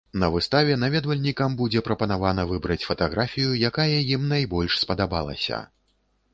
На 0.21 0.27
выставе 0.35 0.77
наведвальнікам 0.83 1.57
будзе 1.59 1.83
прапанавана 1.89 2.47
выбраць 2.53 2.79
фатаграфію, 2.93 3.51
якая 3.71 3.95
ім 4.19 4.27
найбольш 4.33 4.73
спадабалася. 4.85 5.65